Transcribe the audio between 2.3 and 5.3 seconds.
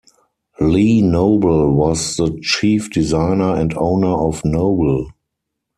chief designer and owner of Noble.